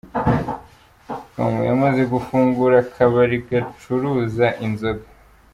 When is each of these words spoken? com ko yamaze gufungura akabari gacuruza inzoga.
com 1.33 1.51
ko 1.57 1.61
yamaze 1.69 2.01
gufungura 2.13 2.75
akabari 2.85 3.37
gacuruza 3.47 4.47
inzoga. 4.65 5.05